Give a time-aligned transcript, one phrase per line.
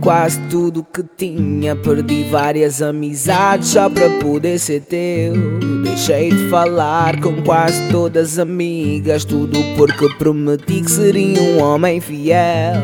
[0.00, 1.74] quase tudo que tinha.
[1.74, 5.34] Perdi várias amizades só para poder ser teu.
[5.82, 9.24] Deixei de falar com quase todas as amigas.
[9.24, 12.74] Tudo porque prometi que seria um homem fiel.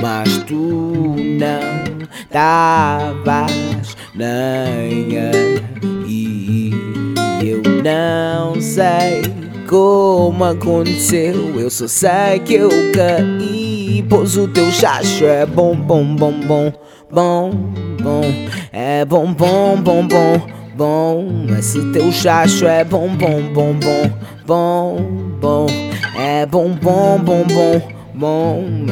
[0.00, 6.72] Mas tu não estavas nem aí.
[7.42, 9.22] Eu não sei
[9.74, 11.58] como aconteceu.
[11.58, 14.04] Eu só sei que eu caí.
[14.08, 16.72] Pois o teu chacho é bom, bom, bom, bom,
[17.10, 17.50] bom,
[18.00, 18.22] bom.
[18.72, 21.46] É bom, bom, bom, bom, bom.
[21.58, 24.10] Esse teu chacho é bom, bom, bom, bom,
[24.46, 24.96] bom,
[25.40, 25.66] bom.
[26.16, 28.03] É bom, bom, bom, bom, bom.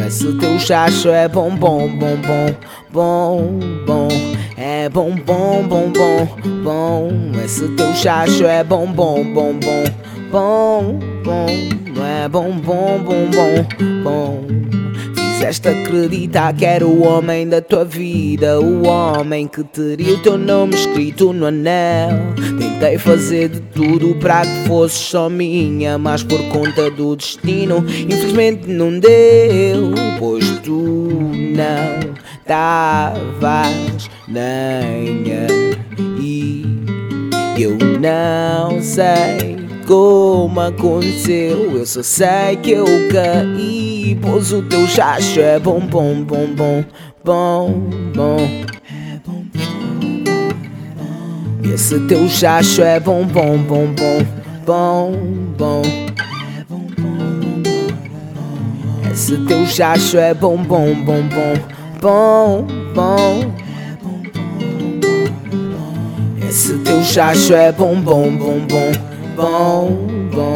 [0.04, 2.56] Esse teu chacho é bom, bom, bom, bom,
[2.92, 4.08] bom, bom.
[4.56, 6.26] É bom, bom, bom, bom,
[6.64, 7.40] bom.
[7.44, 9.84] Esse teu chacho é bom, bom, bom, bom,
[10.32, 11.46] bom, bom.
[12.04, 14.81] É bom, bom, bom, bom, bom.
[15.42, 20.38] Fizeste acreditar que era o homem da tua vida, o homem que teria o teu
[20.38, 22.32] nome escrito no anel.
[22.60, 28.68] Tentei fazer de tudo para que fosses só minha, mas por conta do destino, infelizmente
[28.68, 29.90] não deu.
[30.20, 35.24] Pois tu não estavas nem
[36.06, 36.64] aí.
[37.58, 39.61] Eu não sei
[39.92, 44.18] como aconteceu, eu só sei que eu caí.
[44.22, 46.82] Pois o teu chacho é bom, bom, bom, bom,
[47.22, 47.74] bom,
[48.14, 48.38] bom.
[48.40, 49.20] É.
[51.62, 53.84] E esse teu chacho é bom, bom, bom.
[53.84, 54.26] É
[54.64, 55.12] bom,
[55.58, 55.82] bom, bom.
[59.12, 61.54] Esse teu chacho é bom, bom, bom, bom,
[62.00, 63.52] bom, bom.
[66.48, 69.96] Esse teu chacho é bom, bom, bom, bom, bom,
[70.30, 70.54] bom.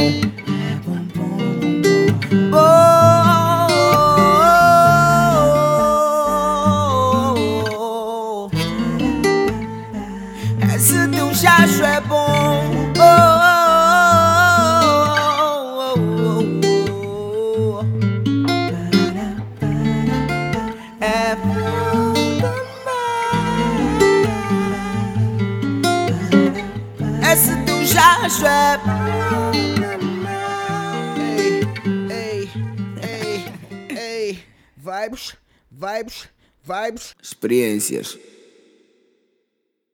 [10.75, 12.63] Esse teu chacho é bom.
[12.99, 13.43] Oh,
[15.79, 16.43] oh,
[17.81, 18.16] oh,
[28.27, 29.53] bom.
[31.21, 31.63] Ei,
[32.11, 32.51] ei,
[33.03, 33.45] ei,
[33.97, 34.39] ei.
[34.77, 35.37] Vibes,
[35.71, 36.29] vibes,
[36.67, 37.15] vibes.
[37.23, 38.19] Experiências.